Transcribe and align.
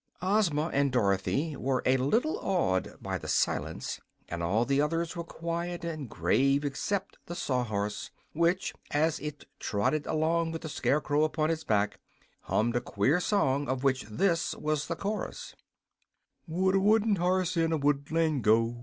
Ozma 0.23 0.71
and 0.73 0.91
Dorothy 0.91 1.55
were 1.55 1.83
a 1.85 1.95
little 1.97 2.39
awed 2.41 2.95
by 2.99 3.19
the 3.19 3.27
silence, 3.27 4.01
and 4.27 4.41
all 4.41 4.65
the 4.65 4.81
others 4.81 5.15
were 5.15 5.23
quiet 5.23 5.83
and 5.85 6.09
grave 6.09 6.65
except 6.65 7.19
the 7.27 7.35
Sawhorse, 7.35 8.09
which, 8.33 8.73
as 8.89 9.19
it 9.19 9.45
trotted 9.59 10.07
along 10.07 10.53
with 10.53 10.63
the 10.63 10.69
Scarecrow 10.69 11.23
upon 11.23 11.51
his 11.51 11.63
back, 11.63 11.99
hummed 12.39 12.75
a 12.75 12.81
queer 12.81 13.19
song, 13.19 13.69
of 13.69 13.83
which 13.83 14.01
this 14.05 14.55
was 14.55 14.87
the 14.87 14.95
chorus: 14.95 15.53
"Would 16.47 16.73
a 16.73 16.79
wooden 16.79 17.17
horse 17.17 17.55
in 17.55 17.71
a 17.71 17.77
woodland 17.77 18.43
go? 18.43 18.77